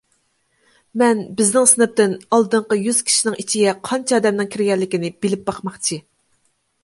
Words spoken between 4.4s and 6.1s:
كىرگەنلىكىنى بىلىپ باقماقچى.